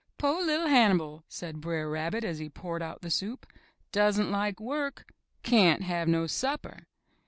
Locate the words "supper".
6.25-6.87